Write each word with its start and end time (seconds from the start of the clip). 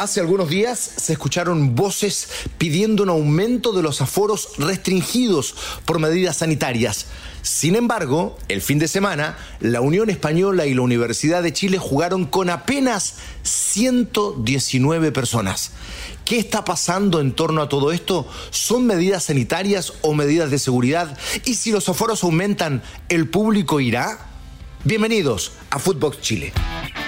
Hace 0.00 0.20
algunos 0.20 0.48
días 0.48 0.78
se 0.96 1.12
escucharon 1.12 1.74
voces 1.74 2.30
pidiendo 2.56 3.02
un 3.02 3.10
aumento 3.10 3.72
de 3.72 3.82
los 3.82 4.00
aforos 4.00 4.48
restringidos 4.56 5.54
por 5.84 5.98
medidas 5.98 6.38
sanitarias. 6.38 7.04
Sin 7.42 7.76
embargo, 7.76 8.38
el 8.48 8.62
fin 8.62 8.78
de 8.78 8.88
semana, 8.88 9.36
la 9.60 9.82
Unión 9.82 10.08
Española 10.08 10.64
y 10.64 10.72
la 10.72 10.80
Universidad 10.80 11.42
de 11.42 11.52
Chile 11.52 11.76
jugaron 11.76 12.24
con 12.24 12.48
apenas 12.48 13.16
119 13.42 15.12
personas. 15.12 15.72
¿Qué 16.24 16.38
está 16.38 16.64
pasando 16.64 17.20
en 17.20 17.32
torno 17.32 17.60
a 17.60 17.68
todo 17.68 17.92
esto? 17.92 18.26
¿Son 18.48 18.86
medidas 18.86 19.24
sanitarias 19.24 19.92
o 20.00 20.14
medidas 20.14 20.50
de 20.50 20.58
seguridad? 20.58 21.14
Y 21.44 21.56
si 21.56 21.72
los 21.72 21.90
aforos 21.90 22.24
aumentan, 22.24 22.82
¿el 23.10 23.28
público 23.28 23.80
irá? 23.80 24.30
Bienvenidos 24.82 25.52
a 25.68 25.78
Footbox 25.78 26.22
Chile. 26.22 26.54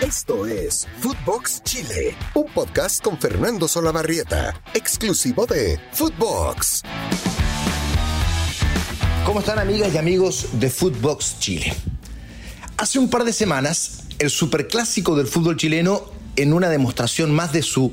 Esto 0.03 0.47
es 0.47 0.89
Footbox 0.99 1.63
Chile, 1.63 2.17
un 2.35 2.53
podcast 2.53 3.01
con 3.05 3.21
Fernando 3.21 3.69
Solabarrieta, 3.69 4.61
exclusivo 4.75 5.47
de 5.47 5.79
Footbox. 5.93 6.83
¿Cómo 9.25 9.39
están 9.39 9.61
amigas 9.61 9.95
y 9.95 9.99
amigos 9.99 10.49
de 10.55 10.71
Footbox 10.71 11.39
Chile? 11.39 11.73
Hace 12.79 12.99
un 12.99 13.11
par 13.11 13.23
de 13.23 13.33
semanas, 13.33 14.03
el 14.19 14.31
superclásico 14.31 15.15
del 15.15 15.29
fútbol 15.29 15.57
chileno, 15.57 16.03
en 16.35 16.53
una 16.53 16.69
demostración 16.69 17.33
más 17.33 17.53
de 17.53 17.63
su 17.63 17.93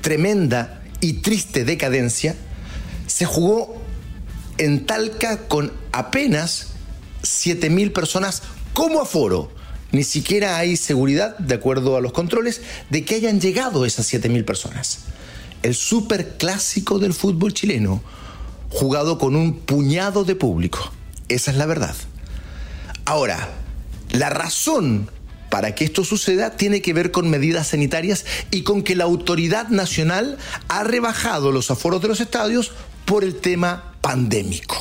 tremenda 0.00 0.82
y 1.00 1.22
triste 1.22 1.64
decadencia, 1.64 2.34
se 3.06 3.26
jugó 3.26 3.76
en 4.58 4.86
Talca 4.86 5.46
con 5.46 5.72
apenas 5.92 6.70
7.000 7.22 7.92
personas 7.92 8.42
como 8.74 9.00
aforo. 9.00 9.56
Ni 9.90 10.04
siquiera 10.04 10.58
hay 10.58 10.76
seguridad, 10.76 11.38
de 11.38 11.54
acuerdo 11.54 11.96
a 11.96 12.00
los 12.00 12.12
controles, 12.12 12.60
de 12.90 13.04
que 13.04 13.14
hayan 13.14 13.40
llegado 13.40 13.86
esas 13.86 14.12
7.000 14.12 14.44
personas. 14.44 15.00
El 15.62 15.74
superclásico 15.74 16.98
del 16.98 17.14
fútbol 17.14 17.54
chileno, 17.54 18.02
jugado 18.70 19.18
con 19.18 19.34
un 19.34 19.58
puñado 19.60 20.24
de 20.24 20.34
público. 20.34 20.92
Esa 21.28 21.50
es 21.50 21.56
la 21.56 21.66
verdad. 21.66 21.94
Ahora, 23.06 23.48
la 24.10 24.30
razón 24.30 25.10
para 25.50 25.74
que 25.74 25.84
esto 25.84 26.04
suceda 26.04 26.56
tiene 26.56 26.82
que 26.82 26.92
ver 26.92 27.10
con 27.10 27.30
medidas 27.30 27.68
sanitarias 27.68 28.26
y 28.50 28.62
con 28.62 28.82
que 28.82 28.94
la 28.94 29.04
autoridad 29.04 29.68
nacional 29.68 30.36
ha 30.68 30.84
rebajado 30.84 31.52
los 31.52 31.70
aforos 31.70 32.02
de 32.02 32.08
los 32.08 32.20
estadios 32.20 32.72
por 33.06 33.24
el 33.24 33.36
tema 33.36 33.94
pandémico. 34.02 34.76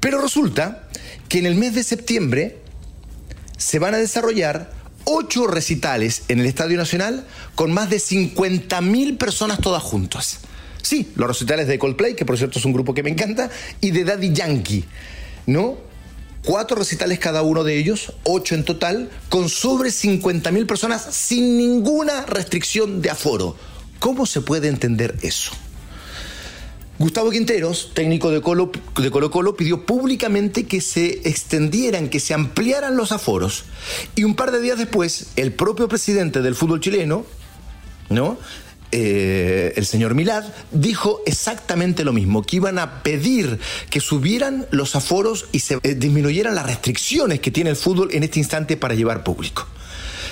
Pero 0.00 0.20
resulta 0.20 0.88
que 1.28 1.38
en 1.38 1.46
el 1.46 1.54
mes 1.54 1.74
de 1.74 1.82
septiembre 1.82 2.63
se 3.56 3.78
van 3.78 3.94
a 3.94 3.98
desarrollar 3.98 4.72
ocho 5.04 5.46
recitales 5.46 6.22
en 6.28 6.40
el 6.40 6.46
Estadio 6.46 6.76
Nacional 6.76 7.26
con 7.54 7.72
más 7.72 7.90
de 7.90 7.98
50.000 7.98 9.18
personas 9.18 9.58
todas 9.58 9.82
juntas. 9.82 10.40
Sí, 10.82 11.12
los 11.16 11.28
recitales 11.28 11.66
de 11.66 11.78
Coldplay, 11.78 12.14
que 12.14 12.26
por 12.26 12.36
cierto 12.36 12.58
es 12.58 12.64
un 12.64 12.72
grupo 12.72 12.92
que 12.92 13.02
me 13.02 13.10
encanta, 13.10 13.50
y 13.80 13.90
de 13.90 14.04
Daddy 14.04 14.32
Yankee, 14.32 14.84
¿no? 15.46 15.78
Cuatro 16.44 16.76
recitales 16.76 17.18
cada 17.18 17.40
uno 17.40 17.64
de 17.64 17.78
ellos, 17.78 18.12
ocho 18.24 18.54
en 18.54 18.64
total, 18.64 19.08
con 19.30 19.48
sobre 19.48 19.88
50.000 19.88 20.66
personas 20.66 21.02
sin 21.10 21.56
ninguna 21.56 22.26
restricción 22.26 23.00
de 23.00 23.10
aforo. 23.10 23.56
¿Cómo 23.98 24.26
se 24.26 24.42
puede 24.42 24.68
entender 24.68 25.16
eso? 25.22 25.52
Gustavo 26.98 27.30
Quinteros, 27.30 27.90
técnico 27.92 28.30
de 28.30 28.40
Colo, 28.40 28.70
de 28.96 29.10
Colo 29.10 29.30
Colo, 29.30 29.56
pidió 29.56 29.84
públicamente 29.84 30.66
que 30.66 30.80
se 30.80 31.28
extendieran, 31.28 32.08
que 32.08 32.20
se 32.20 32.34
ampliaran 32.34 32.96
los 32.96 33.10
aforos. 33.10 33.64
Y 34.14 34.22
un 34.22 34.36
par 34.36 34.52
de 34.52 34.60
días 34.60 34.78
después, 34.78 35.26
el 35.34 35.52
propio 35.52 35.88
presidente 35.88 36.40
del 36.40 36.54
fútbol 36.54 36.80
chileno, 36.80 37.26
¿no? 38.10 38.38
Eh, 38.92 39.72
el 39.74 39.86
señor 39.86 40.14
Milad 40.14 40.44
dijo 40.70 41.20
exactamente 41.26 42.04
lo 42.04 42.12
mismo, 42.12 42.42
que 42.42 42.56
iban 42.56 42.78
a 42.78 43.02
pedir 43.02 43.58
que 43.90 43.98
subieran 43.98 44.68
los 44.70 44.94
aforos 44.94 45.46
y 45.50 45.60
se 45.60 45.80
eh, 45.82 45.96
disminuyeran 45.96 46.54
las 46.54 46.66
restricciones 46.66 47.40
que 47.40 47.50
tiene 47.50 47.70
el 47.70 47.76
fútbol 47.76 48.10
en 48.12 48.22
este 48.22 48.38
instante 48.38 48.76
para 48.76 48.94
llevar 48.94 49.24
público. 49.24 49.66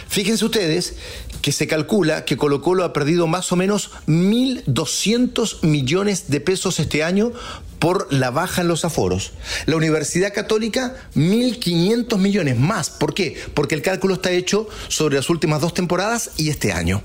Fíjense 0.08 0.44
ustedes 0.44 0.94
que 1.42 1.52
se 1.52 1.66
calcula 1.66 2.24
que 2.24 2.36
Colo 2.36 2.62
Colo 2.62 2.84
ha 2.84 2.92
perdido 2.92 3.26
más 3.26 3.52
o 3.52 3.56
menos 3.56 3.90
1.200 4.06 5.62
millones 5.62 6.30
de 6.30 6.40
pesos 6.40 6.78
este 6.78 7.02
año 7.02 7.32
por 7.80 8.12
la 8.12 8.30
baja 8.30 8.62
en 8.62 8.68
los 8.68 8.84
aforos. 8.84 9.32
La 9.66 9.74
Universidad 9.74 10.32
Católica, 10.32 10.94
1.500 11.16 12.16
millones 12.16 12.56
más. 12.56 12.90
¿Por 12.90 13.12
qué? 13.12 13.36
Porque 13.54 13.74
el 13.74 13.82
cálculo 13.82 14.14
está 14.14 14.30
hecho 14.30 14.68
sobre 14.86 15.16
las 15.16 15.28
últimas 15.28 15.60
dos 15.60 15.74
temporadas 15.74 16.30
y 16.36 16.48
este 16.48 16.72
año. 16.72 17.02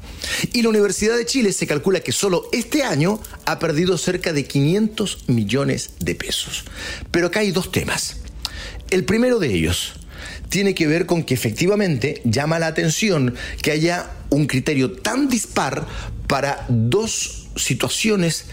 Y 0.54 0.62
la 0.62 0.70
Universidad 0.70 1.18
de 1.18 1.26
Chile 1.26 1.52
se 1.52 1.66
calcula 1.66 2.02
que 2.02 2.12
solo 2.12 2.48
este 2.52 2.84
año 2.84 3.20
ha 3.46 3.58
perdido 3.58 3.98
cerca 3.98 4.34
de 4.34 4.46
500 4.46 5.30
millones 5.30 5.92
de 6.00 6.14
pesos. 6.14 6.64
Pero 7.10 7.28
acá 7.28 7.40
hay 7.40 7.52
dos 7.52 7.72
temas. 7.72 8.18
El 8.92 9.04
primero 9.04 9.40
de 9.40 9.54
ellos, 9.54 9.94
tiene 10.50 10.74
que 10.74 10.88
ver 10.88 11.06
con 11.06 11.24
que 11.24 11.34
efectivamente 11.34 12.22
llama 12.24 12.60
la 12.60 12.68
atención 12.68 13.36
que 13.62 13.72
haya 13.72 14.10
un 14.30 14.48
criterio 14.48 14.92
tan 14.92 15.30
dispar 15.30 15.86
para 16.28 16.66
dos 16.70 17.48
situaciones 17.56 18.46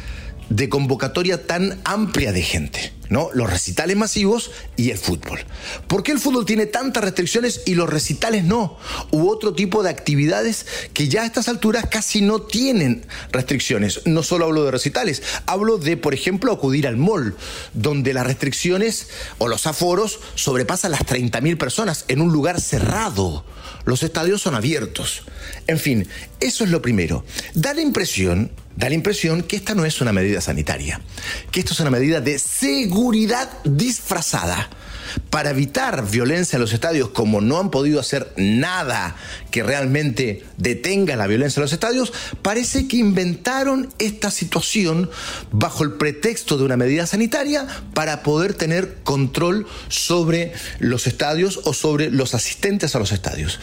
de 0.49 0.69
convocatoria 0.69 1.47
tan 1.47 1.81
amplia 1.84 2.32
de 2.32 2.43
gente, 2.43 2.93
¿no? 3.09 3.31
Los 3.34 3.50
recitales 3.50 3.97
masivos 3.97 4.50
y 4.77 4.91
el 4.91 4.99
fútbol. 4.99 5.41
¿Por 5.88 6.03
qué 6.03 6.12
el 6.12 6.19
fútbol 6.19 6.44
tiene 6.44 6.66
tantas 6.66 7.03
restricciones 7.03 7.62
y 7.66 7.75
los 7.75 7.88
recitales 7.88 8.44
no? 8.44 8.78
U 9.10 9.28
otro 9.28 9.55
tipo 9.55 9.82
de 9.82 9.91
actividades 9.91 10.66
que 10.93 11.09
ya 11.09 11.22
a 11.22 11.27
estas 11.27 11.49
alturas 11.49 11.87
casi 11.91 12.21
no 12.21 12.43
tienen 12.43 13.06
restricciones. 13.32 14.03
No 14.06 14.22
solo 14.22 14.44
hablo 14.44 14.65
de 14.65 14.71
recitales, 14.71 15.22
hablo 15.47 15.78
de, 15.78 15.97
por 15.97 16.15
ejemplo, 16.15 16.53
acudir 16.53 16.87
al 16.87 16.97
mall, 16.97 17.37
donde 17.72 18.12
las 18.12 18.26
restricciones 18.26 19.09
o 19.38 19.49
los 19.49 19.66
aforos 19.66 20.21
sobrepasan 20.34 20.91
las 20.91 21.03
30.000 21.03 21.56
personas 21.59 22.05
en 22.09 22.21
un 22.21 22.32
lugar 22.32 22.61
cerrado. 22.61 23.44
Los 23.84 24.03
estadios 24.03 24.43
son 24.43 24.55
abiertos. 24.55 25.22
En 25.66 25.78
fin, 25.78 26.09
eso 26.41 26.65
es 26.65 26.71
lo 26.71 26.81
primero. 26.81 27.25
Da 27.55 27.75
la 27.75 27.82
impresión 27.82 28.50
da 28.76 28.88
la 28.88 28.94
impresión 28.94 29.42
que 29.42 29.56
esta 29.56 29.74
no 29.74 29.84
es 29.84 30.00
una 30.00 30.12
medida 30.12 30.40
sanitaria, 30.40 31.00
que 31.50 31.60
esto 31.60 31.72
es 31.72 31.80
una 31.80 31.90
medida 31.90 32.20
de 32.20 32.38
seguridad 32.38 33.50
disfrazada. 33.64 34.70
Para 35.30 35.50
evitar 35.50 36.10
violencia 36.10 36.56
en 36.56 36.62
los 36.62 36.72
estadios, 36.72 37.10
como 37.10 37.40
no 37.40 37.60
han 37.60 37.70
podido 37.70 38.00
hacer 38.00 38.32
nada 38.36 39.14
que 39.52 39.62
realmente 39.62 40.44
detenga 40.56 41.14
la 41.14 41.28
violencia 41.28 41.60
en 41.60 41.62
los 41.62 41.72
estadios, 41.72 42.12
parece 42.42 42.88
que 42.88 42.96
inventaron 42.96 43.92
esta 43.98 44.32
situación 44.32 45.10
bajo 45.52 45.84
el 45.84 45.92
pretexto 45.92 46.56
de 46.56 46.64
una 46.64 46.76
medida 46.76 47.06
sanitaria 47.06 47.66
para 47.92 48.24
poder 48.24 48.54
tener 48.54 49.02
control 49.04 49.66
sobre 49.88 50.52
los 50.80 51.06
estadios 51.06 51.60
o 51.64 51.74
sobre 51.74 52.10
los 52.10 52.34
asistentes 52.34 52.96
a 52.96 52.98
los 52.98 53.12
estadios. 53.12 53.60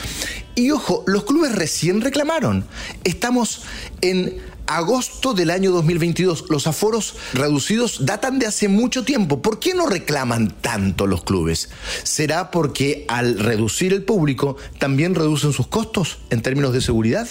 Y 0.56 0.72
ojo, 0.72 1.04
los 1.08 1.24
clubes 1.26 1.54
recién 1.54 2.02
reclamaron. 2.02 2.66
Estamos 3.04 3.64
en 4.02 4.38
agosto 4.76 5.34
del 5.34 5.50
año 5.50 5.72
2022. 5.72 6.46
Los 6.50 6.68
aforos 6.68 7.16
reducidos 7.34 8.06
datan 8.06 8.40
de 8.40 8.48
hace 8.48 8.68
mucho 8.68 9.04
tiempo. 9.04 9.42
¿Por 9.42 9.60
qué 9.60 9.74
no 9.74 9.88
reclaman 9.88 10.56
tanto 10.62 11.08
los 11.08 11.24
clubes? 11.24 11.70
¿Será 12.04 12.52
porque 12.52 13.06
al 13.08 13.40
reducir 13.40 13.94
el 13.94 14.04
público 14.04 14.58
también 14.80 15.16
reducen 15.16 15.54
sus 15.54 15.68
costos 15.68 16.20
en 16.30 16.42
términos 16.42 16.74
de 16.74 16.82
seguridad? 16.82 17.28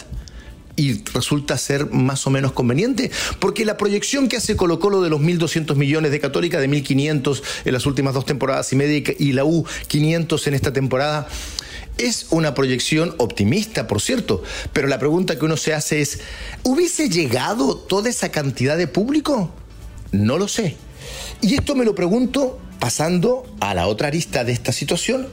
y 0.76 1.02
resulta 1.12 1.58
ser 1.58 1.90
más 1.90 2.26
o 2.26 2.30
menos 2.30 2.52
conveniente, 2.52 3.10
porque 3.38 3.66
la 3.66 3.76
proyección 3.76 4.28
que 4.28 4.38
hace 4.38 4.56
Colo 4.56 4.80
Colo 4.80 5.02
de 5.02 5.10
los 5.10 5.20
1.200 5.20 5.76
millones 5.76 6.10
de 6.10 6.20
Católica, 6.20 6.58
de 6.58 6.70
1.500 6.70 7.42
en 7.66 7.72
las 7.72 7.84
últimas 7.84 8.14
dos 8.14 8.24
temporadas 8.24 8.72
y 8.72 8.76
media 8.76 9.14
y 9.18 9.32
la 9.32 9.44
U 9.44 9.66
500 9.88 10.46
en 10.46 10.54
esta 10.54 10.72
temporada, 10.72 11.28
es 12.00 12.27
una 12.31 12.55
proyección 12.55 13.15
optimista, 13.19 13.87
por 13.87 14.00
cierto, 14.00 14.43
pero 14.72 14.88
la 14.88 14.99
pregunta 14.99 15.38
que 15.38 15.44
uno 15.44 15.56
se 15.56 15.75
hace 15.75 16.00
es, 16.00 16.21
¿hubiese 16.62 17.08
llegado 17.08 17.76
toda 17.76 18.08
esa 18.08 18.31
cantidad 18.31 18.76
de 18.76 18.87
público? 18.87 19.50
No 20.12 20.38
lo 20.38 20.49
sé. 20.49 20.76
Y 21.41 21.55
esto 21.55 21.75
me 21.75 21.85
lo 21.85 21.94
pregunto 21.94 22.58
pasando 22.79 23.44
a 23.61 23.75
la 23.75 23.87
otra 23.87 24.08
arista 24.08 24.44
de 24.44 24.52
esta 24.52 24.73
situación, 24.73 25.29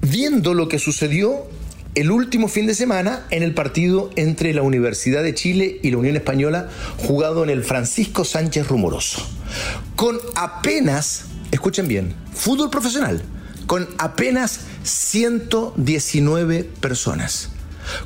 viendo 0.00 0.54
lo 0.54 0.68
que 0.68 0.78
sucedió 0.78 1.46
el 1.94 2.10
último 2.10 2.48
fin 2.48 2.66
de 2.66 2.74
semana 2.74 3.26
en 3.30 3.42
el 3.42 3.54
partido 3.54 4.10
entre 4.16 4.52
la 4.52 4.62
Universidad 4.62 5.22
de 5.22 5.34
Chile 5.34 5.80
y 5.82 5.90
la 5.90 5.96
Unión 5.96 6.14
Española, 6.14 6.68
jugado 6.98 7.42
en 7.42 7.50
el 7.50 7.64
Francisco 7.64 8.24
Sánchez 8.24 8.68
Rumoroso. 8.68 9.26
Con 9.96 10.18
apenas, 10.34 11.24
escuchen 11.50 11.88
bien, 11.88 12.14
fútbol 12.34 12.70
profesional, 12.70 13.22
con 13.66 13.88
apenas 13.98 14.60
119 14.84 16.64
personas. 16.64 17.50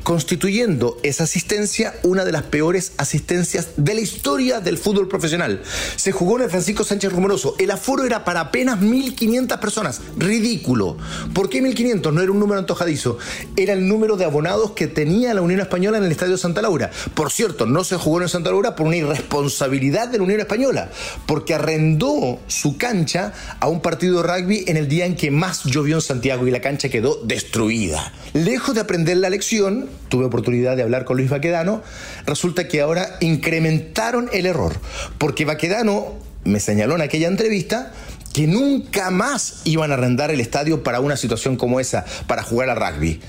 Constituyendo 0.03 0.99
esa 1.03 1.25
asistencia 1.25 1.95
una 2.03 2.25
de 2.25 2.33
las 2.33 2.45
peores 2.45 2.93
asistencias 2.97 3.69
de 3.77 3.95
la 3.95 4.01
historia 4.01 4.61
del 4.61 4.79
fútbol 4.79 5.09
profesional. 5.09 5.63
Se 5.97 6.13
jugó 6.13 6.37
en 6.37 6.45
el 6.45 6.51
Francisco 6.51 6.85
Sánchez 6.85 7.13
Rumoroso. 7.13 7.55
El 7.59 7.71
aforo 7.71 8.05
era 8.05 8.25
para 8.25 8.41
apenas 8.41 8.81
1.500 8.81 9.59
personas. 9.61 10.01
Ridículo. 10.17 10.97
¿Por 11.35 11.49
qué 11.49 11.63
1.500? 11.63 12.13
No 12.13 12.23
era 12.23 12.33
un 12.33 12.41
número 12.41 12.59
antojadizo. 12.59 13.19
Era 13.57 13.73
el 13.73 13.87
número 13.89 14.17
de 14.17 14.25
abonados 14.25 14.73
que 14.73 14.87
tenía 14.87 15.35
la 15.35 15.43
Unión 15.43 15.61
Española 15.61 15.99
en 15.99 16.05
el 16.05 16.13
Estadio 16.13 16.37
Santa 16.37 16.63
Laura. 16.63 16.91
Por 17.15 17.31
cierto, 17.31 17.67
no 17.67 17.85
se 17.85 17.97
jugó 17.97 18.21
en 18.23 18.29
Santa 18.29 18.51
Laura 18.51 18.75
por 18.77 18.87
una 18.87 18.97
irresponsabilidad 18.97 20.09
de 20.09 20.19
la 20.19 20.25
Unión 20.25 20.41
Española, 20.41 20.91
porque 21.27 21.55
arrendó 21.55 22.39
su 22.47 22.77
cancha 22.77 23.33
a 23.61 23.69
un 23.69 23.81
partido 23.81 24.23
de 24.23 24.29
rugby 24.29 24.65
en 24.67 24.77
el 24.77 24.89
día 24.89 25.07
en 25.07 25.17
que 25.17 25.31
más 25.31 25.65
llovió 25.65 25.97
en 25.97 26.03
Santiago 26.03 26.47
y 26.47 26.51
la 26.51 26.61
cancha 26.61 26.89
quedó 26.89 27.21
destruida. 27.25 28.13
Lejos 28.33 28.75
de 28.75 28.81
aprender 28.81 29.17
la 29.17 29.31
lección, 29.31 29.70
tuve 30.09 30.25
oportunidad 30.25 30.77
de 30.77 30.83
hablar 30.83 31.05
con 31.05 31.17
Luis 31.17 31.31
Baquedano, 31.31 31.83
resulta 32.27 32.69
que 32.69 32.81
ahora 32.81 33.17
incrementaron 33.21 34.29
el 34.33 34.47
error, 34.47 34.75
porque 35.19 35.45
Baquedano 35.45 36.15
me 36.45 36.61
señaló 36.61 36.95
en 36.95 37.03
aquella 37.03 37.29
entrevista 37.29 37.93
que 38.33 38.47
nunca 38.47 39.11
más 39.11 39.63
iban 39.65 39.91
a 39.91 39.95
arrendar 39.95 40.31
el 40.31 40.41
estadio 40.41 40.83
para 40.83 41.01
una 41.01 41.17
situación 41.17 41.57
como 41.57 41.81
esa, 41.81 42.05
para 42.27 42.43
jugar 42.43 42.71
a 42.71 42.75
rugby 42.75 43.21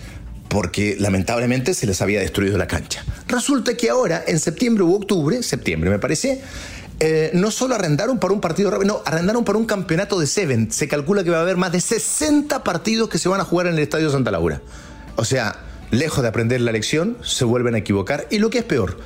porque 0.51 0.97
lamentablemente 0.99 1.73
se 1.73 1.87
les 1.87 2.01
había 2.01 2.19
destruido 2.19 2.57
la 2.57 2.67
cancha. 2.67 3.05
Resulta 3.29 3.77
que 3.77 3.89
ahora, 3.89 4.21
en 4.27 4.37
septiembre 4.37 4.83
u 4.83 4.93
octubre, 4.93 5.41
septiembre 5.43 5.89
me 5.89 5.97
parece, 5.97 6.41
eh, 6.99 7.31
no 7.33 7.51
solo 7.51 7.73
arrendaron 7.73 8.19
para 8.19 8.33
un 8.33 8.41
partido, 8.41 8.77
no, 8.83 9.01
arrendaron 9.05 9.45
para 9.45 9.57
un 9.57 9.65
campeonato 9.65 10.19
de 10.19 10.27
Seven. 10.27 10.69
Se 10.71 10.89
calcula 10.89 11.23
que 11.23 11.29
va 11.29 11.37
a 11.37 11.41
haber 11.41 11.55
más 11.55 11.71
de 11.71 11.79
60 11.79 12.65
partidos 12.65 13.07
que 13.07 13.17
se 13.17 13.29
van 13.29 13.39
a 13.39 13.45
jugar 13.45 13.67
en 13.67 13.73
el 13.73 13.79
Estadio 13.79 14.11
Santa 14.11 14.29
Laura. 14.29 14.61
O 15.15 15.23
sea, 15.23 15.55
lejos 15.91 16.23
de 16.23 16.29
aprender 16.29 16.61
la 16.61 16.71
lección, 16.71 17.17
se 17.21 17.45
vuelven 17.45 17.75
a 17.75 17.79
equivocar. 17.79 18.27
Y 18.31 18.39
lo 18.39 18.49
que 18.49 18.59
es 18.59 18.63
peor, 18.63 18.97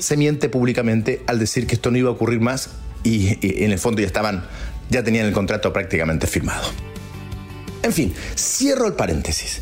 se 0.00 0.16
miente 0.16 0.48
públicamente 0.48 1.22
al 1.26 1.38
decir 1.38 1.66
que 1.66 1.74
esto 1.74 1.90
no 1.90 1.98
iba 1.98 2.08
a 2.08 2.12
ocurrir 2.12 2.40
más 2.40 2.70
y, 3.02 3.38
en 3.62 3.70
el 3.70 3.78
fondo 3.78 4.00
ya 4.00 4.06
estaban, 4.06 4.44
ya 4.90 5.02
tenían 5.02 5.26
el 5.26 5.32
contrato 5.32 5.72
prácticamente 5.72 6.26
firmado. 6.26 6.68
En 7.82 7.92
fin, 7.92 8.14
cierro 8.36 8.86
el 8.86 8.94
paréntesis. 8.94 9.60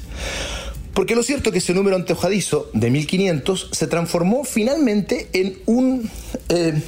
Porque 0.95 1.15
lo 1.15 1.23
cierto 1.23 1.49
es 1.49 1.53
que 1.53 1.59
ese 1.59 1.75
número 1.75 1.97
anteojadizo 1.97 2.71
de 2.75 2.91
1500 2.91 3.71
se 3.73 3.87
transformó 3.87 4.45
finalmente 4.45 5.29
en 5.33 5.59
un 5.67 6.09
eh, 6.51 6.81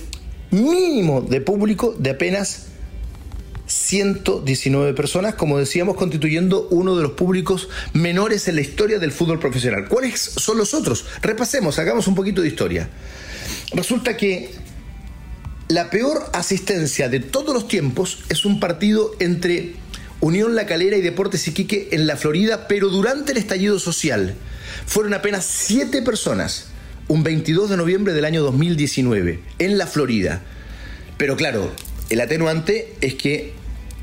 mínimo 0.51 1.23
de 1.23 1.41
público 1.41 1.95
de 1.99 2.11
apenas 2.11 2.67
119 3.67 4.95
personas, 4.95 5.35
como 5.35 5.59
decíamos, 5.59 5.97
constituyendo 5.97 6.69
uno 6.71 6.97
de 6.97 7.03
los 7.03 7.13
públicos 7.13 7.69
menores 7.93 8.47
en 8.49 8.57
la 8.57 8.61
historia 8.61 8.99
del 8.99 9.13
fútbol 9.13 9.39
profesional. 9.39 9.89
¿Cuáles 9.89 10.21
son 10.21 10.59
los 10.59 10.75
otros? 10.75 11.07
Repasemos, 11.23 11.79
hagamos 11.79 12.07
un 12.07 12.15
poquito 12.15 12.43
de 12.43 12.49
historia. 12.49 12.89
Resulta 13.73 14.17
que 14.17 14.51
la 15.69 15.91
peor 15.91 16.31
asistencia 16.33 17.09
de 17.09 17.21
todos 17.21 17.55
los 17.55 17.69
tiempos 17.69 18.25
es 18.29 18.45
un 18.45 18.61
partido 18.61 19.13
entre 19.19 19.77
Unión 20.21 20.55
La 20.55 20.67
Calera 20.67 20.97
y 20.97 21.01
Deportes 21.01 21.49
Iquique 21.49 21.89
en 21.93 22.07
la 22.07 22.17
Florida, 22.17 22.69
pero 22.69 22.89
durante 22.89 23.33
el 23.33 23.39
estallido 23.39 23.79
social 23.79 24.35
fueron 24.87 25.15
apenas 25.15 25.45
siete 25.47 26.03
personas, 26.03 26.67
un 27.09 27.23
22 27.23 27.71
de 27.71 27.77
noviembre 27.77 28.13
del 28.13 28.25
año 28.25 28.43
2019, 28.43 29.41
en 29.59 29.79
la 29.79 29.87
Florida. 29.87 30.43
Pero 31.17 31.37
claro, 31.37 31.73
el 32.15 32.21
atenuante 32.21 32.93
es 33.01 33.15
que 33.15 33.53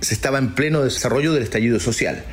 se 0.02 0.16
estaba 0.16 0.40
en 0.40 0.54
pleno 0.56 0.84
desarrollo 0.84 1.32
del 1.32 1.44
estallido 1.44 1.80
social. 1.80 2.24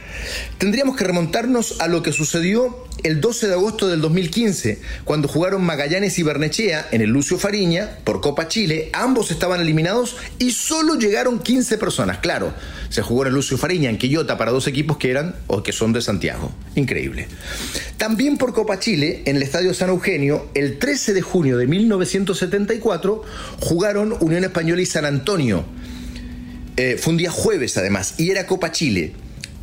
Tendríamos 0.56 0.96
que 0.96 1.04
remontarnos 1.04 1.80
a 1.80 1.86
lo 1.86 2.02
que 2.02 2.12
sucedió 2.12 2.86
el 3.04 3.20
12 3.20 3.46
de 3.46 3.52
agosto 3.52 3.88
del 3.88 4.00
2015, 4.00 4.80
cuando 5.04 5.28
jugaron 5.28 5.62
Magallanes 5.62 6.18
y 6.18 6.22
Bernechea 6.22 6.88
en 6.90 7.02
el 7.02 7.10
Lucio 7.10 7.38
Fariña 7.38 7.98
por 8.04 8.20
Copa 8.20 8.48
Chile. 8.48 8.90
Ambos 8.92 9.30
estaban 9.30 9.60
eliminados 9.60 10.16
y 10.38 10.50
solo 10.50 10.94
llegaron 10.94 11.38
15 11.38 11.78
personas. 11.78 12.18
Claro, 12.18 12.54
se 12.88 13.02
jugó 13.02 13.22
en 13.22 13.28
el 13.28 13.34
Lucio 13.34 13.58
Fariña, 13.58 13.90
en 13.90 13.98
Quillota, 13.98 14.38
para 14.38 14.50
dos 14.50 14.66
equipos 14.66 14.96
que 14.96 15.10
eran 15.10 15.36
o 15.46 15.62
que 15.62 15.72
son 15.72 15.92
de 15.92 16.00
Santiago. 16.00 16.50
Increíble. 16.74 17.28
También 17.98 18.38
por 18.38 18.54
Copa 18.54 18.80
Chile, 18.80 19.22
en 19.26 19.36
el 19.36 19.42
Estadio 19.42 19.74
San 19.74 19.90
Eugenio, 19.90 20.48
el 20.54 20.78
13 20.78 21.12
de 21.12 21.22
junio 21.22 21.58
de 21.58 21.66
1974, 21.66 23.22
jugaron 23.60 24.16
Unión 24.20 24.44
Española 24.44 24.80
y 24.80 24.86
San 24.86 25.04
Antonio. 25.04 25.64
Eh, 26.78 26.96
fue 26.96 27.10
un 27.10 27.16
día 27.16 27.32
jueves 27.32 27.76
además, 27.76 28.14
y 28.18 28.30
era 28.30 28.46
Copa 28.46 28.70
Chile. 28.70 29.12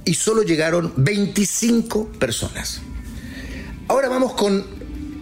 Y 0.03 0.15
solo 0.15 0.43
llegaron 0.43 0.91
25 0.97 2.09
personas. 2.19 2.81
Ahora 3.87 4.09
vamos 4.09 4.33
con 4.33 4.65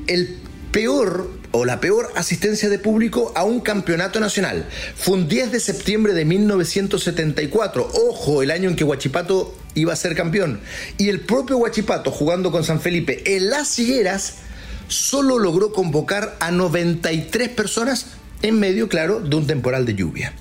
el 0.08 0.40
peor 0.72 1.30
o 1.52 1.66
la 1.66 1.80
peor 1.80 2.12
asistencia 2.16 2.68
de 2.68 2.80
público 2.80 3.32
a 3.36 3.44
un 3.44 3.60
campeonato 3.60 4.20
nacional. 4.20 4.68
Fue 4.96 5.14
un 5.14 5.28
10 5.28 5.52
de 5.52 5.60
septiembre 5.60 6.14
de 6.14 6.26
1974. 6.26 7.92
Ojo, 8.10 8.42
el 8.42 8.50
año 8.50 8.70
en 8.70 8.76
que 8.76 8.84
Huachipato 8.84 9.56
iba 9.76 9.94
a 9.94 9.96
ser 9.96 10.16
campeón. 10.16 10.62
Y 10.98 11.10
el 11.10 11.20
propio 11.20 11.58
Huachipato, 11.58 12.10
jugando 12.10 12.52
con 12.52 12.64
San 12.64 12.82
Felipe 12.82 13.36
en 13.36 13.52
las 13.52 13.78
Higueras, 13.78 14.38
solo 14.88 15.38
logró 15.38 15.72
convocar 15.72 16.38
a 16.40 16.50
93 16.50 17.50
personas 17.50 18.08
en 18.42 18.60
medio, 18.60 18.90
claro, 18.90 19.20
de 19.20 19.36
un 19.36 19.46
temporal 19.46 19.86
de 19.86 19.94
lluvia. 19.94 20.34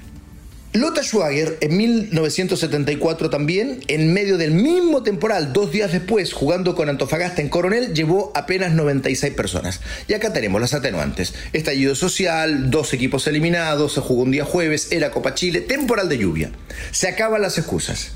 Lothar 0.75 1.05
Schwager, 1.05 1.59
en 1.61 1.77
1974 1.77 3.29
también, 3.29 3.81
en 3.89 4.15
medio 4.15 4.39
del 4.39 4.53
mismo 4.53 5.03
temporal, 5.03 5.53
dos 5.53 5.71
días 5.71 5.93
después, 5.93 6.33
jugando 6.33 6.75
con 6.75 6.89
Antofagasta 6.89 7.43
en 7.43 7.51
Coronel, 7.51 7.93
llevó 7.93 8.33
apenas 8.35 8.73
96 8.73 9.35
personas. 9.35 9.83
Y 10.09 10.15
acá 10.15 10.33
tenemos 10.33 10.63
las 10.63 10.73
atenuantes. 10.73 11.35
Estallido 11.53 11.95
social, 11.95 12.71
dos 12.71 12.95
equipos 12.95 13.27
eliminados, 13.27 13.93
se 13.93 14.01
jugó 14.01 14.23
un 14.23 14.31
día 14.31 14.47
jueves, 14.47 14.89
era 14.93 15.11
Copa 15.11 15.35
Chile, 15.35 15.61
temporal 15.61 16.09
de 16.09 16.17
lluvia. 16.17 16.53
Se 16.91 17.07
acaban 17.07 17.43
las 17.43 17.59
excusas. 17.59 18.13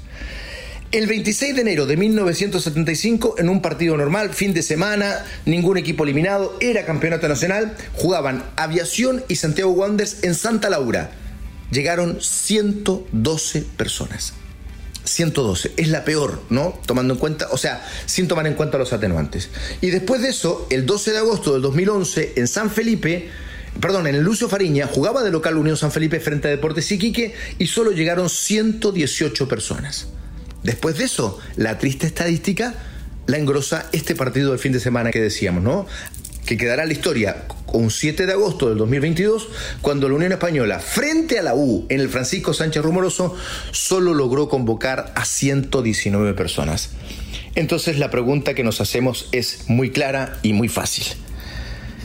El 0.93 1.09
26 1.09 1.57
de 1.57 1.61
enero 1.61 1.85
de 1.85 1.99
1975, 1.99 3.35
en 3.37 3.51
un 3.51 3.61
partido 3.61 3.99
normal, 3.99 4.31
fin 4.31 4.55
de 4.55 4.63
semana, 4.63 5.27
ningún 5.45 5.77
equipo 5.77 6.05
eliminado, 6.05 6.57
era 6.61 6.87
campeonato 6.87 7.29
nacional, 7.29 7.77
jugaban 7.93 8.43
Aviación 8.57 9.23
y 9.29 9.37
Santiago 9.37 9.73
Wanderers 9.73 10.25
en 10.25 10.35
Santa 10.35 10.71
Laura 10.71 11.11
llegaron 11.71 12.21
112 12.21 13.63
personas. 13.77 14.35
112, 15.05 15.73
es 15.77 15.89
la 15.89 16.05
peor, 16.05 16.43
¿no? 16.51 16.79
Tomando 16.85 17.15
en 17.15 17.21
cuenta, 17.21 17.49
o 17.53 17.57
sea, 17.57 17.87
sin 18.07 18.27
tomar 18.27 18.47
en 18.47 18.55
cuenta 18.55 18.77
los 18.77 18.93
atenuantes. 18.93 19.51
Y 19.81 19.91
después 19.91 20.21
de 20.21 20.31
eso, 20.31 20.67
el 20.71 20.85
12 20.85 21.13
de 21.13 21.19
agosto 21.19 21.53
del 21.53 21.63
2011, 21.63 22.33
en 22.37 22.49
San 22.49 22.71
Felipe, 22.71 23.29
perdón, 23.81 24.09
en 24.09 24.17
el 24.17 24.23
Lucio 24.23 24.49
Fariña, 24.49 24.89
jugaba 24.89 25.23
de 25.23 25.31
local 25.31 25.57
Unión 25.57 25.77
San 25.77 25.93
Felipe 25.93 26.19
frente 26.19 26.49
a 26.49 26.51
Deportes 26.51 26.91
Iquique 26.91 27.35
y 27.59 27.69
solo 27.69 27.93
llegaron 27.93 28.29
118 28.29 29.47
personas. 29.47 30.09
Después 30.65 30.99
de 30.99 31.05
eso, 31.05 31.39
la 31.55 31.79
triste 31.79 32.09
estadística 32.09 32.75
la 33.27 33.39
engrosa 33.39 33.89
este 33.93 34.15
partido 34.15 34.51
del 34.51 34.59
fin 34.59 34.73
de 34.73 34.81
semana 34.81 35.11
que 35.11 35.21
decíamos, 35.21 35.63
¿no? 35.63 35.87
Que 36.47 36.57
quedará 36.57 36.83
en 36.83 36.89
la 36.89 36.95
historia 36.95 37.45
un 37.73 37.91
7 37.91 38.27
de 38.27 38.33
agosto 38.33 38.69
del 38.69 38.79
2022, 38.79 39.49
cuando 39.83 40.09
la 40.09 40.15
Unión 40.15 40.33
Española, 40.33 40.81
frente 40.81 41.39
a 41.39 41.43
la 41.43 41.55
U 41.55 41.87
en 41.89 42.01
el 42.01 42.09
Francisco 42.09 42.55
Sánchez 42.55 42.83
Rumoroso, 42.83 43.35
solo 43.73 44.15
logró 44.15 44.49
convocar 44.49 45.13
a 45.15 45.25
119 45.25 46.35
personas. 46.35 46.91
Entonces 47.55 47.99
la 47.99 48.11
pregunta 48.11 48.55
que 48.55 48.65
nos 48.65 48.81
hacemos 48.81 49.29
es 49.33 49.69
muy 49.69 49.91
clara 49.91 50.39
y 50.43 50.53
muy 50.53 50.69
fácil. 50.69 51.05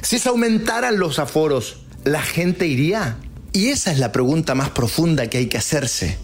Si 0.01 0.19
se 0.19 0.29
aumentaran 0.29 0.97
los 0.97 1.19
aforos, 1.19 1.77
¿la 2.03 2.21
gente 2.21 2.67
iría? 2.67 3.17
Y 3.53 3.67
esa 3.67 3.91
es 3.91 3.99
la 3.99 4.11
pregunta 4.11 4.55
más 4.55 4.69
profunda 4.69 5.27
que 5.27 5.37
hay 5.37 5.47
que 5.47 5.57
hacerse. 5.57 6.17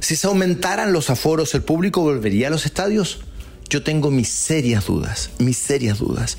Si 0.00 0.16
se 0.16 0.26
aumentaran 0.26 0.92
los 0.92 1.10
aforos, 1.10 1.54
¿el 1.54 1.62
público 1.62 2.02
volvería 2.02 2.46
a 2.46 2.50
los 2.50 2.66
estadios? 2.66 3.20
Yo 3.68 3.82
tengo 3.82 4.10
mis 4.10 4.28
serias 4.28 4.86
dudas, 4.86 5.30
mis 5.38 5.56
serias 5.56 5.98
dudas. 5.98 6.38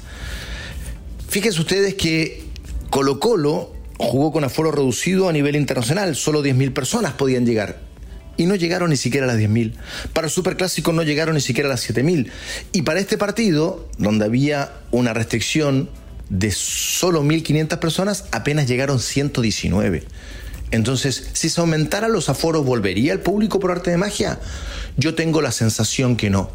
Fíjense 1.31 1.61
ustedes 1.61 1.93
que 1.93 2.43
Colo 2.89 3.21
Colo 3.21 3.71
jugó 3.97 4.33
con 4.33 4.43
aforo 4.43 4.69
reducido 4.69 5.29
a 5.29 5.31
nivel 5.31 5.55
internacional, 5.55 6.13
solo 6.17 6.43
10.000 6.43 6.73
personas 6.73 7.13
podían 7.13 7.45
llegar. 7.45 7.79
Y 8.35 8.47
no 8.47 8.55
llegaron 8.55 8.89
ni 8.89 8.97
siquiera 8.97 9.25
a 9.25 9.27
las 9.33 9.37
10.000. 9.37 9.71
Para 10.11 10.27
el 10.27 10.31
Superclásico 10.31 10.91
no 10.91 11.03
llegaron 11.03 11.35
ni 11.35 11.39
siquiera 11.39 11.69
a 11.69 11.71
las 11.71 11.89
7.000. 11.89 12.29
Y 12.73 12.81
para 12.81 12.99
este 12.99 13.17
partido, 13.17 13.87
donde 13.97 14.25
había 14.25 14.73
una 14.91 15.13
restricción 15.13 15.89
de 16.27 16.51
solo 16.51 17.23
1.500 17.23 17.79
personas, 17.79 18.25
apenas 18.33 18.67
llegaron 18.67 18.99
119. 18.99 20.03
Entonces, 20.71 21.29
si 21.33 21.49
se 21.49 21.59
aumentaran 21.59 22.13
los 22.13 22.29
aforos, 22.29 22.65
¿volvería 22.65 23.11
el 23.13 23.19
público 23.19 23.59
por 23.59 23.71
arte 23.71 23.91
de 23.91 23.97
magia? 23.97 24.39
Yo 24.97 25.15
tengo 25.15 25.41
la 25.41 25.51
sensación 25.51 26.15
que 26.15 26.29
no. 26.29 26.49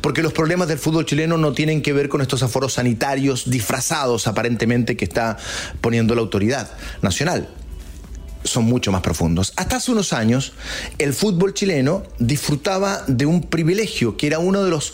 Porque 0.00 0.22
los 0.22 0.32
problemas 0.32 0.68
del 0.68 0.78
fútbol 0.78 1.06
chileno 1.06 1.38
no 1.38 1.52
tienen 1.52 1.82
que 1.82 1.92
ver 1.92 2.08
con 2.08 2.20
estos 2.20 2.42
aforos 2.42 2.74
sanitarios 2.74 3.48
disfrazados 3.50 4.26
aparentemente 4.26 4.96
que 4.96 5.04
está 5.04 5.38
poniendo 5.80 6.14
la 6.14 6.20
autoridad 6.20 6.70
nacional. 7.00 7.48
Son 8.44 8.64
mucho 8.64 8.92
más 8.92 9.02
profundos. 9.02 9.52
Hasta 9.56 9.76
hace 9.76 9.92
unos 9.92 10.12
años, 10.12 10.52
el 10.98 11.14
fútbol 11.14 11.54
chileno 11.54 12.02
disfrutaba 12.18 13.04
de 13.06 13.24
un 13.24 13.42
privilegio 13.42 14.16
que 14.16 14.26
era 14.26 14.38
una 14.38 14.60
de 14.62 14.70
las 14.70 14.92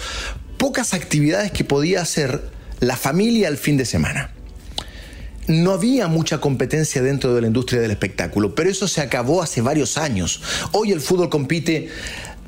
pocas 0.56 0.94
actividades 0.94 1.50
que 1.50 1.64
podía 1.64 2.02
hacer 2.02 2.50
la 2.80 2.96
familia 2.96 3.48
al 3.48 3.56
fin 3.56 3.76
de 3.76 3.86
semana. 3.86 4.32
No 5.48 5.72
había 5.72 6.08
mucha 6.08 6.40
competencia 6.40 7.02
dentro 7.02 7.34
de 7.34 7.40
la 7.40 7.46
industria 7.46 7.80
del 7.80 7.90
espectáculo, 7.90 8.54
pero 8.54 8.68
eso 8.68 8.86
se 8.86 9.00
acabó 9.00 9.42
hace 9.42 9.62
varios 9.62 9.96
años. 9.96 10.42
Hoy 10.72 10.92
el 10.92 11.00
fútbol 11.00 11.30
compite 11.30 11.88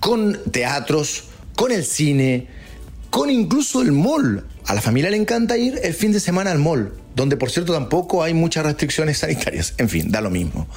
con 0.01 0.39
teatros, 0.51 1.25
con 1.57 1.73
el 1.73 1.85
cine, 1.85 2.49
con 3.09 3.31
incluso 3.31 3.81
el 3.81 3.93
mall. 3.93 4.45
A 4.67 4.75
la 4.75 4.83
familia 4.83 5.11
le 5.11 5.17
encanta 5.17 5.57
ir 5.57 5.81
el 5.83 5.95
fin 5.95 6.13
de 6.13 6.21
semana 6.21 6.53
al 6.53 6.59
mall, 6.59 6.93
donde 7.17 7.39
por 7.39 7.51
cierto 7.51 7.73
tampoco 7.73 8.23
hay 8.23 8.35
muchas 8.35 8.67
restricciones 8.67 9.19
sanitarias. 9.19 9.73
En 9.79 9.89
fin, 9.89 10.11
da 10.11 10.21
lo 10.21 10.31
mismo. 10.31 10.69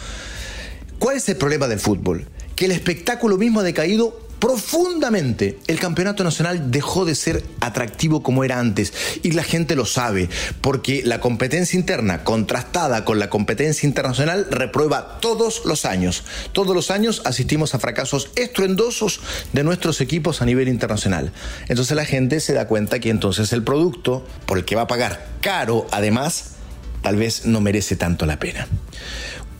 ¿Cuál 0.99 1.17
es 1.17 1.27
el 1.27 1.35
problema 1.35 1.67
del 1.67 1.79
fútbol? 1.79 2.25
Que 2.55 2.65
el 2.65 2.71
espectáculo 2.71 3.37
mismo 3.37 3.59
ha 3.59 3.63
decaído 3.63 4.17
profundamente. 4.43 5.57
El 5.67 5.79
campeonato 5.79 6.21
nacional 6.25 6.69
dejó 6.69 7.05
de 7.05 7.15
ser 7.15 7.45
atractivo 7.61 8.23
como 8.23 8.43
era 8.43 8.59
antes 8.59 8.91
y 9.23 9.31
la 9.31 9.41
gente 9.41 9.73
lo 9.77 9.85
sabe, 9.85 10.29
porque 10.59 11.01
la 11.05 11.21
competencia 11.21 11.79
interna 11.79 12.25
contrastada 12.25 13.05
con 13.05 13.19
la 13.19 13.29
competencia 13.29 13.87
internacional 13.87 14.47
reprueba 14.51 15.19
todos 15.21 15.61
los 15.63 15.85
años. 15.85 16.25
Todos 16.51 16.75
los 16.75 16.91
años 16.91 17.21
asistimos 17.23 17.73
a 17.73 17.79
fracasos 17.79 18.31
estruendosos 18.35 19.21
de 19.53 19.63
nuestros 19.63 20.01
equipos 20.01 20.41
a 20.41 20.45
nivel 20.45 20.67
internacional. 20.67 21.31
Entonces 21.69 21.95
la 21.95 22.03
gente 22.03 22.41
se 22.41 22.51
da 22.51 22.67
cuenta 22.67 22.99
que 22.99 23.11
entonces 23.11 23.53
el 23.53 23.63
producto 23.63 24.27
por 24.45 24.57
el 24.57 24.65
que 24.65 24.75
va 24.75 24.81
a 24.81 24.87
pagar 24.87 25.25
caro, 25.39 25.87
además, 25.89 26.55
tal 27.01 27.15
vez 27.15 27.45
no 27.45 27.61
merece 27.61 27.95
tanto 27.95 28.25
la 28.25 28.39
pena. 28.39 28.67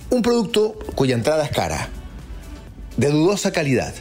Un 0.10 0.22
producto 0.22 0.78
cuya 0.94 1.16
entrada 1.16 1.46
es 1.46 1.52
cara, 1.52 1.88
de 2.98 3.12
dudosa 3.12 3.54
calidad, 3.54 3.94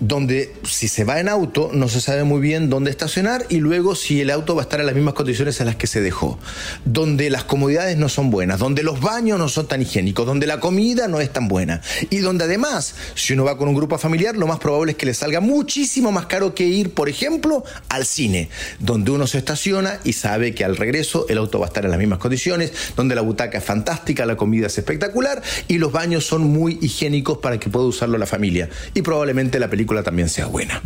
donde 0.00 0.52
si 0.64 0.88
se 0.88 1.04
va 1.04 1.20
en 1.20 1.28
auto 1.28 1.70
no 1.72 1.88
se 1.88 2.00
sabe 2.00 2.24
muy 2.24 2.40
bien 2.40 2.70
dónde 2.70 2.90
estacionar 2.90 3.44
y 3.50 3.58
luego 3.58 3.94
si 3.94 4.20
el 4.20 4.30
auto 4.30 4.54
va 4.54 4.62
a 4.62 4.64
estar 4.64 4.80
en 4.80 4.86
las 4.86 4.94
mismas 4.94 5.14
condiciones 5.14 5.60
en 5.60 5.66
las 5.66 5.76
que 5.76 5.86
se 5.86 6.00
dejó, 6.00 6.38
donde 6.84 7.28
las 7.30 7.44
comodidades 7.44 7.96
no 7.98 8.08
son 8.08 8.30
buenas, 8.30 8.58
donde 8.58 8.82
los 8.82 9.00
baños 9.00 9.38
no 9.38 9.48
son 9.48 9.68
tan 9.68 9.82
higiénicos, 9.82 10.26
donde 10.26 10.46
la 10.46 10.58
comida 10.58 11.06
no 11.06 11.20
es 11.20 11.32
tan 11.32 11.48
buena. 11.48 11.82
Y 12.08 12.18
donde 12.18 12.44
además 12.44 12.94
si 13.14 13.34
uno 13.34 13.44
va 13.44 13.58
con 13.58 13.68
un 13.68 13.74
grupo 13.74 13.98
familiar 13.98 14.36
lo 14.36 14.46
más 14.46 14.58
probable 14.58 14.92
es 14.92 14.98
que 14.98 15.06
le 15.06 15.14
salga 15.14 15.40
muchísimo 15.40 16.12
más 16.12 16.26
caro 16.26 16.54
que 16.54 16.64
ir, 16.64 16.94
por 16.94 17.08
ejemplo, 17.08 17.64
al 17.88 18.06
cine, 18.06 18.48
donde 18.78 19.10
uno 19.10 19.26
se 19.26 19.38
estaciona 19.38 20.00
y 20.04 20.14
sabe 20.14 20.54
que 20.54 20.64
al 20.64 20.76
regreso 20.76 21.26
el 21.28 21.38
auto 21.38 21.58
va 21.58 21.66
a 21.66 21.68
estar 21.68 21.84
en 21.84 21.90
las 21.90 21.98
mismas 22.00 22.18
condiciones, 22.18 22.72
donde 22.96 23.14
la 23.14 23.20
butaca 23.20 23.58
es 23.58 23.64
fantástica, 23.64 24.24
la 24.24 24.36
comida 24.36 24.68
es 24.68 24.78
espectacular 24.78 25.42
y 25.68 25.78
los 25.78 25.92
baños 25.92 26.24
son 26.24 26.42
muy 26.42 26.78
higiénicos 26.80 27.38
para 27.38 27.60
que 27.60 27.68
pueda 27.68 27.84
usarlo 27.84 28.16
la 28.16 28.26
familia. 28.26 28.70
Y 28.94 29.02
probablemente 29.02 29.58
la 29.58 29.68
película 29.68 29.89
también 30.02 30.28
sea 30.28 30.46
buena. 30.46 30.82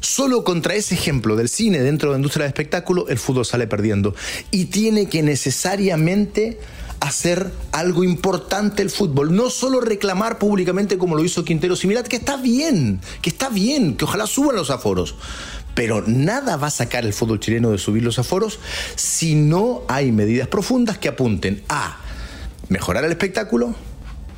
Solo 0.00 0.44
contra 0.44 0.74
ese 0.74 0.94
ejemplo 0.94 1.34
del 1.34 1.48
cine 1.48 1.80
dentro 1.80 2.10
de 2.10 2.14
la 2.14 2.18
industria 2.18 2.44
del 2.44 2.50
espectáculo, 2.50 3.08
el 3.08 3.18
fútbol 3.18 3.46
sale 3.46 3.66
perdiendo. 3.66 4.14
Y 4.50 4.66
tiene 4.66 5.08
que 5.08 5.22
necesariamente 5.22 6.58
hacer 7.00 7.50
algo 7.72 8.04
importante 8.04 8.82
el 8.82 8.90
fútbol. 8.90 9.34
No 9.34 9.50
solo 9.50 9.80
reclamar 9.80 10.38
públicamente 10.38 10.98
como 10.98 11.16
lo 11.16 11.24
hizo 11.24 11.44
Quintero 11.44 11.74
Similar, 11.74 12.04
que 12.04 12.16
está 12.16 12.36
bien, 12.36 13.00
que 13.22 13.30
está 13.30 13.48
bien, 13.48 13.96
que 13.96 14.04
ojalá 14.04 14.26
suban 14.26 14.56
los 14.56 14.70
aforos. 14.70 15.14
Pero 15.74 16.04
nada 16.06 16.56
va 16.56 16.68
a 16.68 16.70
sacar 16.70 17.04
el 17.04 17.12
fútbol 17.12 17.40
chileno 17.40 17.70
de 17.70 17.78
subir 17.78 18.02
los 18.02 18.18
aforos 18.18 18.60
si 18.96 19.34
no 19.34 19.82
hay 19.88 20.12
medidas 20.12 20.48
profundas 20.48 20.98
que 20.98 21.08
apunten 21.08 21.62
a 21.68 21.98
mejorar 22.68 23.04
el 23.04 23.10
espectáculo, 23.10 23.74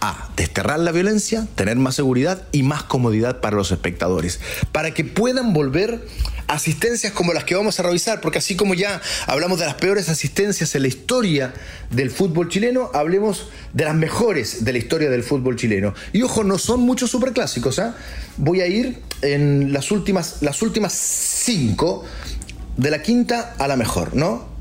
a 0.00 0.28
desterrar 0.36 0.78
la 0.78 0.92
violencia, 0.92 1.46
tener 1.54 1.76
más 1.76 1.94
seguridad 1.94 2.42
y 2.52 2.62
más 2.62 2.82
comodidad 2.82 3.40
para 3.40 3.56
los 3.56 3.72
espectadores, 3.72 4.40
para 4.72 4.92
que 4.92 5.04
puedan 5.04 5.52
volver 5.52 6.06
asistencias 6.48 7.12
como 7.12 7.32
las 7.32 7.44
que 7.44 7.54
vamos 7.54 7.80
a 7.80 7.82
revisar, 7.82 8.20
porque 8.20 8.38
así 8.38 8.56
como 8.56 8.74
ya 8.74 9.00
hablamos 9.26 9.58
de 9.58 9.66
las 9.66 9.74
peores 9.74 10.08
asistencias 10.08 10.74
en 10.74 10.82
la 10.82 10.88
historia 10.88 11.54
del 11.90 12.10
fútbol 12.10 12.48
chileno, 12.48 12.90
hablemos 12.94 13.48
de 13.72 13.84
las 13.84 13.94
mejores 13.94 14.64
de 14.64 14.72
la 14.72 14.78
historia 14.78 15.10
del 15.10 15.22
fútbol 15.22 15.56
chileno. 15.56 15.94
Y 16.12 16.22
ojo, 16.22 16.44
no 16.44 16.58
son 16.58 16.80
muchos 16.80 17.10
superclásicos, 17.10 17.78
¿eh? 17.78 17.90
voy 18.36 18.60
a 18.60 18.66
ir 18.66 19.02
en 19.22 19.72
las 19.72 19.90
últimas, 19.90 20.36
las 20.40 20.62
últimas 20.62 20.92
cinco, 20.92 22.04
de 22.76 22.90
la 22.90 23.02
quinta 23.02 23.54
a 23.58 23.68
la 23.68 23.76
mejor, 23.76 24.14
¿no? 24.14 24.55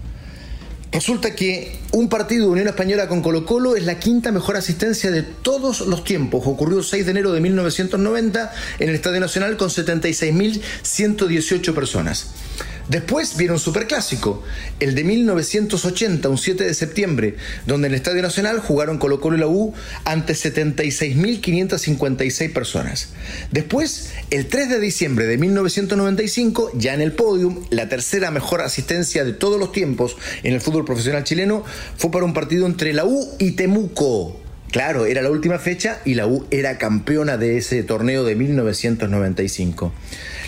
Resulta 0.96 1.36
que 1.36 1.76
un 1.92 2.08
partido 2.08 2.46
de 2.46 2.52
Unión 2.54 2.70
Española 2.70 3.10
con 3.10 3.22
Colo 3.22 3.46
Colo 3.46 3.76
es 3.76 3.84
la 3.84 4.00
quinta 4.00 4.32
mejor 4.32 4.56
asistencia 4.56 5.12
de 5.12 5.24
todos 5.24 5.82
los 5.82 6.06
tiempos. 6.06 6.44
Ocurrió 6.46 6.78
el 6.78 6.86
6 6.86 7.04
de 7.04 7.12
enero 7.12 7.34
de 7.34 7.42
1990 7.42 8.54
en 8.80 8.88
el 8.88 8.96
Estadio 8.96 9.20
Nacional 9.20 9.58
con 9.58 9.68
76.118 9.68 11.74
personas. 11.74 12.28
Después 12.88 13.36
viene 13.36 13.54
un 13.54 13.60
superclásico, 13.60 14.44
el 14.80 14.94
de 14.94 15.04
1980, 15.04 16.30
un 16.30 16.38
7 16.38 16.64
de 16.64 16.76
septiembre, 16.76 17.36
donde 17.66 17.88
en 17.88 17.94
el 17.94 17.98
Estadio 17.98 18.22
Nacional 18.22 18.60
jugaron 18.60 19.00
Colo 19.00 19.20
Colo 19.20 19.38
y 19.38 19.40
la 19.40 19.48
U 19.48 19.74
ante 20.04 20.34
76.556 20.34 22.54
personas. 22.54 23.10
Después, 23.52 24.12
el 24.30 24.46
3 24.48 24.70
de 24.70 24.80
diciembre 24.80 25.26
de 25.26 25.40
1995, 25.40 26.74
ya 26.76 26.94
en 26.94 27.02
el 27.02 27.14
podium, 27.14 27.66
la 27.72 27.90
tercera 27.90 28.30
mejor 28.30 28.62
asistencia 28.62 29.26
de 29.26 29.34
todos 29.34 29.60
los 29.60 29.72
tiempos 29.72 30.16
en 30.44 30.54
el 30.54 30.62
fútbol 30.62 30.86
profesional 30.86 31.24
chileno 31.24 31.64
fue 31.98 32.12
para 32.12 32.26
un 32.26 32.36
partido 32.36 32.68
entre 32.68 32.94
la 32.94 33.06
U 33.06 33.28
y 33.40 33.54
Temuco. 33.54 34.45
Claro, 34.72 35.06
era 35.06 35.22
la 35.22 35.30
última 35.30 35.58
fecha 35.58 36.02
y 36.04 36.16
la 36.16 36.28
U 36.28 36.46
era 36.52 36.78
campeona 36.78 37.38
de 37.38 37.58
ese 37.58 37.82
torneo 37.84 38.26
de 38.26 38.36
1995. 38.36 39.94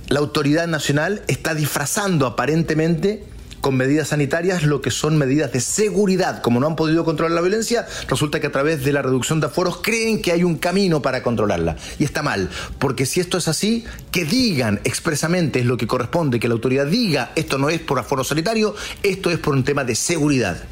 La 0.08 0.20
autoridad 0.20 0.68
nacional 0.68 1.22
está 1.26 1.54
disfrazando 1.54 2.26
aparentemente 2.26 3.24
con 3.60 3.76
medidas 3.76 4.08
sanitarias 4.08 4.62
lo 4.62 4.80
que 4.80 4.90
son 4.90 5.18
medidas 5.18 5.52
de 5.52 5.60
seguridad. 5.60 6.42
Como 6.42 6.60
no 6.60 6.66
han 6.66 6.76
podido 6.76 7.04
controlar 7.04 7.34
la 7.34 7.40
violencia, 7.40 7.86
resulta 8.08 8.40
que 8.40 8.46
a 8.46 8.52
través 8.52 8.84
de 8.84 8.92
la 8.92 9.02
reducción 9.02 9.40
de 9.40 9.46
aforos 9.46 9.78
creen 9.82 10.22
que 10.22 10.32
hay 10.32 10.44
un 10.44 10.56
camino 10.56 11.02
para 11.02 11.22
controlarla. 11.22 11.76
Y 11.98 12.04
está 12.04 12.22
mal, 12.22 12.50
porque 12.78 13.06
si 13.06 13.20
esto 13.20 13.38
es 13.38 13.48
así, 13.48 13.84
que 14.10 14.24
digan 14.24 14.80
expresamente 14.84 15.60
es 15.60 15.66
lo 15.66 15.76
que 15.76 15.86
corresponde, 15.86 16.40
que 16.40 16.48
la 16.48 16.54
autoridad 16.54 16.86
diga 16.86 17.32
esto 17.34 17.58
no 17.58 17.68
es 17.68 17.80
por 17.80 17.98
aforo 17.98 18.24
sanitario, 18.24 18.74
esto 19.02 19.30
es 19.30 19.38
por 19.38 19.54
un 19.54 19.64
tema 19.64 19.84
de 19.84 19.94
seguridad. 19.94 20.62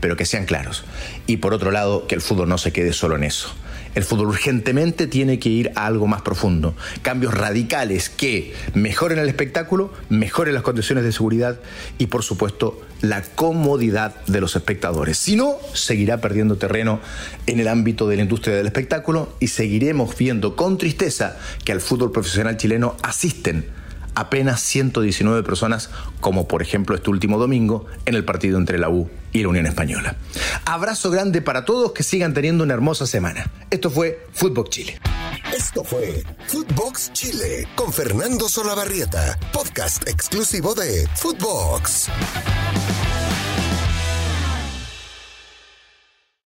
Pero 0.00 0.16
que 0.16 0.26
sean 0.26 0.44
claros. 0.44 0.84
Y 1.26 1.38
por 1.38 1.54
otro 1.54 1.70
lado, 1.70 2.06
que 2.06 2.14
el 2.14 2.20
fútbol 2.20 2.48
no 2.48 2.58
se 2.58 2.72
quede 2.72 2.92
solo 2.92 3.16
en 3.16 3.24
eso. 3.24 3.54
El 3.96 4.04
fútbol 4.04 4.28
urgentemente 4.28 5.06
tiene 5.06 5.38
que 5.38 5.48
ir 5.48 5.72
a 5.74 5.86
algo 5.86 6.06
más 6.06 6.20
profundo. 6.20 6.76
Cambios 7.00 7.32
radicales 7.32 8.10
que 8.10 8.52
mejoren 8.74 9.18
el 9.18 9.26
espectáculo, 9.26 9.90
mejoren 10.10 10.52
las 10.52 10.62
condiciones 10.62 11.02
de 11.02 11.12
seguridad 11.12 11.58
y, 11.96 12.08
por 12.08 12.22
supuesto, 12.22 12.78
la 13.00 13.22
comodidad 13.22 14.14
de 14.26 14.42
los 14.42 14.54
espectadores. 14.54 15.16
Si 15.16 15.34
no, 15.34 15.56
seguirá 15.72 16.20
perdiendo 16.20 16.56
terreno 16.56 17.00
en 17.46 17.58
el 17.58 17.68
ámbito 17.68 18.06
de 18.06 18.16
la 18.16 18.22
industria 18.22 18.54
del 18.54 18.66
espectáculo 18.66 19.32
y 19.40 19.48
seguiremos 19.48 20.14
viendo 20.14 20.56
con 20.56 20.76
tristeza 20.76 21.38
que 21.64 21.72
al 21.72 21.80
fútbol 21.80 22.12
profesional 22.12 22.58
chileno 22.58 22.98
asisten 23.02 23.64
apenas 24.16 24.60
119 24.62 25.44
personas, 25.44 25.90
como 26.20 26.48
por 26.48 26.62
ejemplo 26.62 26.96
este 26.96 27.10
último 27.10 27.38
domingo 27.38 27.86
en 28.06 28.14
el 28.16 28.24
partido 28.24 28.58
entre 28.58 28.78
la 28.78 28.88
U 28.88 29.08
y 29.32 29.42
la 29.42 29.48
Unión 29.48 29.66
Española. 29.66 30.16
Abrazo 30.64 31.10
grande 31.10 31.42
para 31.42 31.64
todos, 31.64 31.92
que 31.92 32.02
sigan 32.02 32.34
teniendo 32.34 32.64
una 32.64 32.74
hermosa 32.74 33.06
semana. 33.06 33.50
Esto 33.70 33.90
fue 33.90 34.26
Footbox 34.32 34.70
Chile. 34.70 34.98
Esto 35.54 35.84
fue 35.84 36.24
Footbox 36.48 37.12
Chile 37.12 37.68
con 37.76 37.92
Fernando 37.92 38.48
Solabarrieta, 38.48 39.38
podcast 39.52 40.08
exclusivo 40.08 40.74
de 40.74 41.06
Footbox. 41.14 42.08